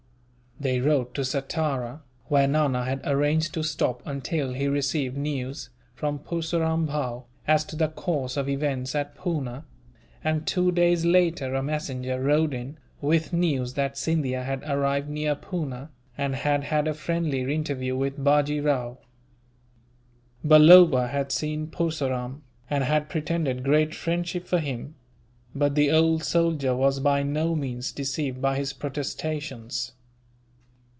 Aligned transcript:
They 0.63 0.79
rode 0.79 1.15
to 1.15 1.21
Satara, 1.21 2.01
where 2.27 2.47
Nana 2.47 2.85
had 2.85 3.01
arranged 3.03 3.51
to 3.55 3.63
stop 3.63 4.03
until 4.05 4.53
he 4.53 4.67
received 4.67 5.17
news, 5.17 5.71
from 5.95 6.19
Purseram 6.19 6.85
Bhow, 6.85 7.25
as 7.47 7.65
to 7.65 7.75
the 7.75 7.87
course 7.87 8.37
of 8.37 8.47
events 8.47 8.93
at 8.93 9.15
Poona; 9.15 9.63
and 10.23 10.45
two 10.45 10.71
days 10.71 11.03
later 11.03 11.55
a 11.55 11.63
messenger 11.63 12.21
rode 12.21 12.53
in, 12.53 12.77
with 13.01 13.33
news 13.33 13.73
that 13.73 13.97
Scindia 13.97 14.43
had 14.43 14.61
arrived 14.67 15.09
near 15.09 15.33
Poona, 15.35 15.89
and 16.15 16.35
had 16.35 16.65
had 16.65 16.87
a 16.87 16.93
friendly 16.93 17.51
interview 17.51 17.97
with 17.97 18.23
Bajee 18.23 18.63
Rao. 18.63 18.99
Balloba 20.45 21.07
had 21.07 21.31
seen 21.31 21.71
Purseram, 21.71 22.43
and 22.69 22.83
had 22.83 23.09
pretended 23.09 23.63
great 23.63 23.95
friendship 23.95 24.45
for 24.45 24.59
him; 24.59 24.93
but 25.55 25.73
the 25.73 25.89
old 25.89 26.23
soldier 26.23 26.75
was 26.75 26.99
by 26.99 27.23
no 27.23 27.55
means 27.55 27.91
deceived 27.91 28.39
by 28.39 28.57
his 28.57 28.73
protestations. 28.73 29.93